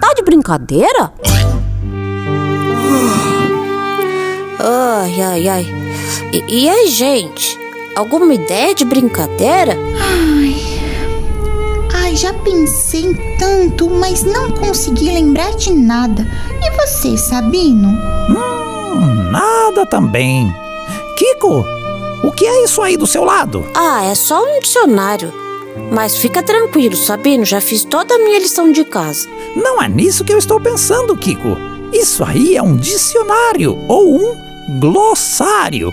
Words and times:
Tá 0.00 0.12
de 0.14 0.22
brincadeira? 0.22 1.12
Ai, 4.58 5.20
ai, 5.20 5.48
ai. 5.48 5.66
E, 6.32 6.44
e 6.48 6.68
aí, 6.68 6.88
gente? 6.88 7.58
Alguma 7.96 8.34
ideia 8.34 8.74
de 8.74 8.84
brincadeira? 8.84 9.76
Ai, 11.94 12.16
já 12.16 12.32
pensei 12.32 13.02
em 13.06 13.36
tanto, 13.38 13.88
mas 13.90 14.22
não 14.24 14.50
consegui 14.50 15.06
lembrar 15.06 15.54
de 15.56 15.72
nada. 15.72 16.26
E 16.62 16.70
você, 16.72 17.16
Sabino? 17.16 17.88
Hum, 18.28 19.30
nada 19.30 19.86
também. 19.86 20.52
Kiko, 21.16 21.64
o 22.22 22.32
que 22.32 22.46
é 22.46 22.64
isso 22.64 22.82
aí 22.82 22.96
do 22.96 23.06
seu 23.06 23.24
lado? 23.24 23.64
Ah, 23.74 24.04
é 24.04 24.14
só 24.14 24.42
um 24.42 24.60
dicionário. 24.60 25.43
Mas 25.90 26.16
fica 26.16 26.42
tranquilo, 26.42 26.96
Sabino, 26.96 27.44
já 27.44 27.60
fiz 27.60 27.84
toda 27.84 28.14
a 28.14 28.18
minha 28.18 28.38
lição 28.38 28.70
de 28.70 28.84
casa. 28.84 29.28
Não 29.56 29.82
é 29.82 29.88
nisso 29.88 30.24
que 30.24 30.32
eu 30.32 30.38
estou 30.38 30.60
pensando, 30.60 31.16
Kiko. 31.16 31.56
Isso 31.92 32.24
aí 32.24 32.56
é 32.56 32.62
um 32.62 32.76
dicionário 32.76 33.78
ou 33.88 34.16
um 34.16 34.80
glossário. 34.80 35.92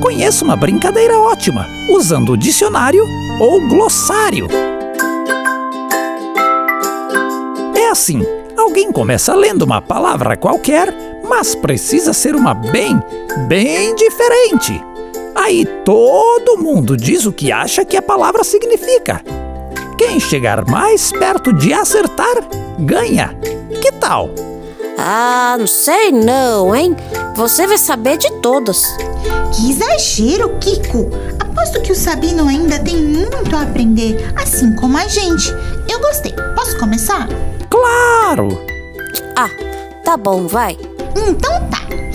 Conheço 0.00 0.44
uma 0.44 0.56
brincadeira 0.56 1.18
ótima 1.18 1.66
usando 1.88 2.32
o 2.32 2.36
dicionário 2.36 3.04
ou 3.40 3.66
glossário. 3.68 4.48
É 7.74 7.88
assim: 7.88 8.22
alguém 8.56 8.90
começa 8.90 9.34
lendo 9.34 9.62
uma 9.62 9.80
palavra 9.80 10.36
qualquer, 10.36 10.92
mas 11.28 11.54
precisa 11.54 12.12
ser 12.12 12.34
uma 12.34 12.54
bem, 12.54 13.00
bem 13.48 13.94
diferente. 13.94 14.82
Aí 15.36 15.66
todo 15.84 16.56
mundo 16.58 16.96
diz 16.96 17.26
o 17.26 17.32
que 17.32 17.52
acha 17.52 17.84
que 17.84 17.96
a 17.96 18.02
palavra 18.02 18.42
significa. 18.42 19.22
Quem 19.98 20.18
chegar 20.18 20.64
mais 20.68 21.12
perto 21.12 21.52
de 21.52 21.72
acertar, 21.72 22.36
ganha. 22.78 23.36
Que 23.80 23.92
tal? 23.92 24.30
Ah, 24.98 25.56
não 25.58 25.66
sei 25.66 26.10
não, 26.10 26.74
hein? 26.74 26.96
Você 27.34 27.66
vai 27.66 27.76
saber 27.76 28.16
de 28.16 28.30
todas. 28.40 28.82
Que 29.54 29.70
exagero, 29.70 30.56
Kiko! 30.58 31.10
Aposto 31.38 31.82
que 31.82 31.92
o 31.92 31.96
Sabino 31.96 32.48
ainda 32.48 32.78
tem 32.78 32.96
muito 32.96 33.54
a 33.54 33.62
aprender, 33.62 34.32
assim 34.36 34.74
como 34.76 34.96
a 34.96 35.06
gente. 35.06 35.50
Eu 35.90 36.00
gostei. 36.00 36.34
Posso 36.54 36.78
começar? 36.78 37.28
Claro! 37.68 38.58
Ah, 39.36 39.50
tá 40.02 40.16
bom, 40.16 40.46
vai. 40.46 40.76
Então 41.14 41.52
tá. 41.70 42.05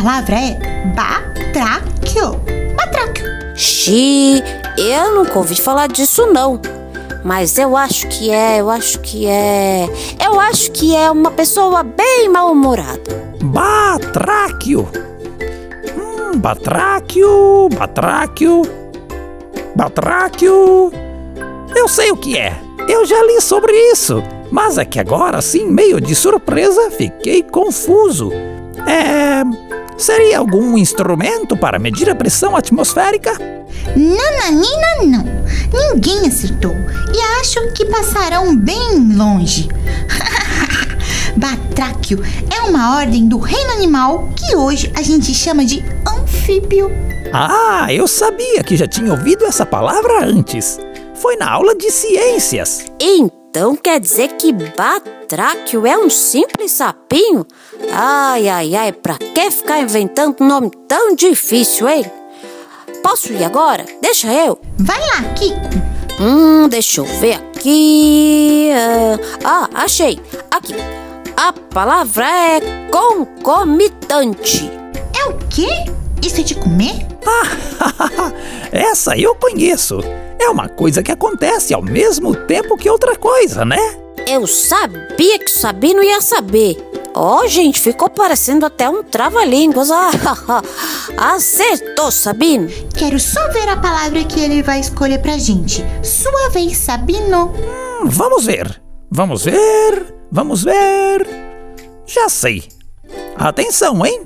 A 0.00 0.02
palavra 0.02 0.36
é 0.36 0.54
batráquio. 0.96 2.40
Batráquio. 2.74 3.26
Xi, 3.54 4.42
eu 4.78 5.14
nunca 5.14 5.38
ouvi 5.38 5.54
falar 5.60 5.88
disso 5.88 6.24
não. 6.24 6.58
Mas 7.22 7.58
eu 7.58 7.76
acho 7.76 8.08
que 8.08 8.30
é, 8.30 8.62
eu 8.62 8.70
acho 8.70 8.98
que 9.00 9.26
é. 9.26 9.86
Eu 10.24 10.40
acho 10.40 10.70
que 10.72 10.96
é 10.96 11.10
uma 11.10 11.30
pessoa 11.30 11.82
bem 11.82 12.30
mal-humorada. 12.30 13.36
Batráquio. 13.42 14.88
Hum, 15.94 16.38
batráquio, 16.38 17.68
batráquio. 17.76 18.62
Batráquio. 19.76 20.90
Eu 21.76 21.88
sei 21.88 22.10
o 22.10 22.16
que 22.16 22.38
é. 22.38 22.58
Eu 22.88 23.04
já 23.04 23.22
li 23.22 23.38
sobre 23.42 23.74
isso. 23.92 24.22
Mas 24.50 24.78
é 24.78 24.84
que 24.86 24.98
agora, 24.98 25.36
assim, 25.36 25.66
meio 25.66 26.00
de 26.00 26.14
surpresa, 26.14 26.90
fiquei 26.90 27.42
confuso. 27.42 28.32
É. 28.88 29.69
Seria 30.00 30.38
algum 30.38 30.78
instrumento 30.78 31.54
para 31.54 31.78
medir 31.78 32.08
a 32.08 32.14
pressão 32.14 32.56
atmosférica? 32.56 33.32
Nananina 33.94 35.04
não. 35.04 35.26
Ninguém 35.70 36.26
acertou. 36.26 36.74
E 37.14 37.20
acho 37.38 37.70
que 37.74 37.84
passarão 37.84 38.56
bem 38.56 39.14
longe. 39.14 39.68
Batráquio 41.36 42.24
é 42.50 42.62
uma 42.62 42.96
ordem 42.96 43.28
do 43.28 43.38
reino 43.38 43.72
animal 43.72 44.30
que 44.34 44.56
hoje 44.56 44.90
a 44.96 45.02
gente 45.02 45.34
chama 45.34 45.66
de 45.66 45.84
anfíbio. 46.08 46.90
Ah, 47.30 47.92
eu 47.92 48.08
sabia 48.08 48.64
que 48.64 48.78
já 48.78 48.86
tinha 48.86 49.12
ouvido 49.12 49.44
essa 49.44 49.66
palavra 49.66 50.24
antes. 50.24 50.78
Foi 51.14 51.36
na 51.36 51.50
aula 51.50 51.74
de 51.74 51.90
ciências. 51.90 52.86
Então 52.98 53.39
quer 53.76 53.98
dizer 53.98 54.28
que 54.36 54.52
batráquio 54.52 55.84
é 55.84 55.98
um 55.98 56.08
simples 56.08 56.70
sapinho? 56.70 57.44
Ai, 57.92 58.48
ai, 58.48 58.74
ai, 58.76 58.92
pra 58.92 59.16
que 59.18 59.50
ficar 59.50 59.80
inventando 59.80 60.36
um 60.40 60.46
nome 60.46 60.70
tão 60.86 61.16
difícil, 61.16 61.88
hein? 61.88 62.04
Posso 63.02 63.32
ir 63.32 63.42
agora? 63.42 63.84
Deixa 64.00 64.32
eu. 64.32 64.60
Vai 64.78 65.00
lá, 65.00 65.34
Kiko. 65.34 66.22
Hum, 66.22 66.68
deixa 66.68 67.00
eu 67.00 67.04
ver 67.04 67.34
aqui. 67.34 68.70
Ah, 69.44 69.68
achei. 69.74 70.20
Aqui. 70.50 70.74
A 71.36 71.52
palavra 71.52 72.26
é 72.26 72.60
concomitante. 72.90 74.70
É 75.18 75.24
o 75.24 75.36
quê? 75.48 75.68
Isso 76.24 76.40
é 76.40 76.44
de 76.44 76.54
comer? 76.54 77.06
Essa 78.70 79.16
eu 79.16 79.34
conheço. 79.34 79.98
É 80.40 80.48
uma 80.48 80.68
coisa 80.68 81.02
que 81.02 81.12
acontece 81.12 81.74
ao 81.74 81.82
mesmo 81.82 82.34
tempo 82.34 82.76
que 82.76 82.88
outra 82.88 83.14
coisa, 83.14 83.64
né? 83.64 83.78
Eu 84.26 84.46
sabia 84.46 85.38
que 85.38 85.46
o 85.46 85.54
Sabino 85.54 86.02
ia 86.02 86.20
saber. 86.20 86.76
Ó, 87.14 87.42
oh, 87.42 87.48
gente, 87.48 87.80
ficou 87.80 88.08
parecendo 88.08 88.64
até 88.64 88.88
um 88.88 89.02
trava-línguas. 89.02 89.90
Ah, 89.90 90.10
acertou, 91.34 92.10
Sabino. 92.10 92.68
Quero 92.96 93.18
só 93.18 93.48
ver 93.48 93.68
a 93.68 93.76
palavra 93.76 94.24
que 94.24 94.40
ele 94.40 94.62
vai 94.62 94.80
escolher 94.80 95.20
pra 95.20 95.36
gente. 95.36 95.84
Sua 96.02 96.48
vez, 96.50 96.76
Sabino. 96.78 97.52
Hum, 97.56 98.06
vamos 98.06 98.46
ver. 98.46 98.80
Vamos 99.10 99.44
ver. 99.44 100.14
Vamos 100.30 100.62
ver. 100.62 101.26
Já 102.06 102.28
sei. 102.28 102.64
Atenção, 103.36 104.06
hein? 104.06 104.22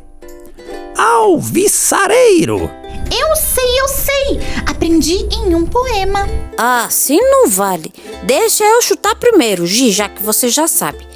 Alvissareiro. 0.96 2.70
Eu 3.10 3.36
sei, 3.36 3.80
eu 3.80 3.88
sei. 3.88 4.40
Aprendi 4.84 5.26
em 5.32 5.54
um 5.54 5.64
poema. 5.64 6.28
Ah, 6.58 6.88
sim 6.90 7.18
não 7.18 7.48
vale. 7.48 7.90
Deixa 8.24 8.62
eu 8.64 8.82
chutar 8.82 9.14
primeiro, 9.14 9.66
Gi, 9.66 9.90
já 9.90 10.10
que 10.10 10.22
você 10.22 10.50
já 10.50 10.68
sabe. 10.68 11.08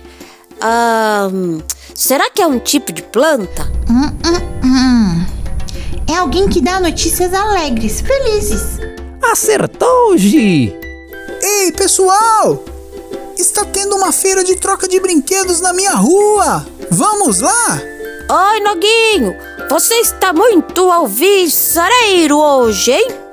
Ah, 0.58 1.28
será 1.94 2.30
que 2.30 2.40
é 2.40 2.46
um 2.46 2.58
tipo 2.58 2.90
de 2.94 3.02
planta? 3.02 3.70
Hum, 3.90 4.06
hum, 4.24 4.64
hum. 4.64 5.26
É 6.10 6.16
alguém 6.16 6.48
que 6.48 6.62
dá 6.62 6.80
notícias 6.80 7.34
alegres, 7.34 8.00
felizes. 8.00 8.78
Acertou, 9.30 10.16
Gi! 10.16 10.74
Ei, 11.42 11.70
pessoal! 11.72 12.64
Está 13.36 13.66
tendo 13.66 13.96
uma 13.96 14.12
feira 14.12 14.42
de 14.42 14.56
troca 14.56 14.88
de 14.88 14.98
brinquedos 14.98 15.60
na 15.60 15.74
minha 15.74 15.92
rua! 15.92 16.66
Vamos 16.90 17.40
lá? 17.40 17.78
Oi, 18.30 18.60
Noguinho! 18.60 19.36
Você 19.68 19.96
está 19.96 20.32
muito 20.32 20.90
alvissareiro 20.90 22.38
hoje, 22.38 22.92
hein? 22.92 23.27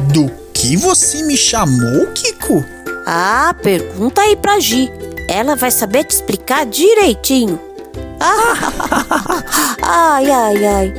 Do 0.00 0.30
que 0.52 0.76
você 0.76 1.22
me 1.22 1.36
chamou, 1.36 2.06
Kiko? 2.08 2.64
Ah, 3.06 3.54
pergunta 3.62 4.20
aí 4.20 4.36
pra 4.36 4.60
Gi. 4.60 4.90
Ela 5.28 5.56
vai 5.56 5.70
saber 5.70 6.04
te 6.04 6.10
explicar 6.10 6.66
direitinho. 6.66 7.58
ai, 9.82 10.30
ai, 10.30 10.66
ai. 10.66 10.94